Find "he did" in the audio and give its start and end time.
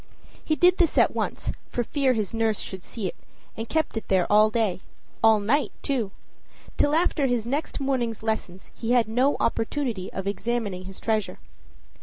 0.43-0.79